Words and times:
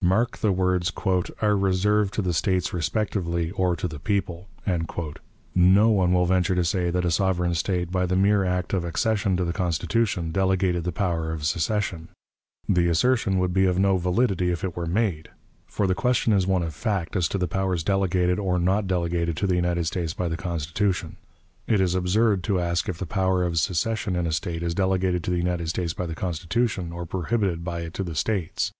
Mark 0.00 0.38
the 0.38 0.52
words, 0.52 0.92
"are 1.42 1.56
reserved 1.56 2.14
to 2.14 2.22
the 2.22 2.32
States 2.32 2.72
respectively, 2.72 3.50
or 3.50 3.74
to 3.74 3.88
the 3.88 3.98
people." 3.98 4.48
No 5.56 5.88
one 5.88 6.12
will 6.12 6.24
venture 6.24 6.54
to 6.54 6.62
say 6.64 6.88
that 6.90 7.04
a 7.04 7.10
sovereign 7.10 7.52
State, 7.56 7.90
by 7.90 8.06
the 8.06 8.14
mere 8.14 8.44
act 8.44 8.72
of 8.72 8.84
accession 8.84 9.36
to 9.36 9.44
the 9.44 9.52
Constitution, 9.52 10.30
delegated 10.30 10.84
the 10.84 10.92
power 10.92 11.32
of 11.32 11.44
secession. 11.44 12.10
The 12.68 12.86
assertion 12.86 13.40
would 13.40 13.52
be 13.52 13.64
of 13.66 13.76
no 13.76 13.98
validity 13.98 14.52
if 14.52 14.62
it 14.62 14.76
were 14.76 14.86
made; 14.86 15.30
for 15.66 15.88
the 15.88 15.96
question 15.96 16.32
is 16.32 16.46
one 16.46 16.62
of 16.62 16.72
fact 16.72 17.16
as 17.16 17.26
to 17.26 17.36
the 17.36 17.48
powers 17.48 17.82
delegated 17.82 18.38
or 18.38 18.60
not 18.60 18.86
delegated 18.86 19.36
to 19.38 19.48
the 19.48 19.56
United 19.56 19.86
States 19.88 20.14
by 20.14 20.28
the 20.28 20.36
Constitution. 20.36 21.16
It 21.66 21.80
is 21.80 21.96
absurd 21.96 22.44
to 22.44 22.60
ask 22.60 22.88
if 22.88 22.98
the 22.98 23.04
power 23.04 23.42
of 23.42 23.58
secession 23.58 24.14
in 24.14 24.28
a 24.28 24.32
State 24.32 24.62
is 24.62 24.76
delegated 24.76 25.24
to 25.24 25.32
the 25.32 25.38
United 25.38 25.68
States 25.68 25.92
by 25.92 26.06
the 26.06 26.14
Constitution, 26.14 26.92
or 26.92 27.04
prohibited 27.04 27.64
by 27.64 27.80
it 27.80 27.94
to 27.94 28.04
the 28.04 28.14
States. 28.14 28.70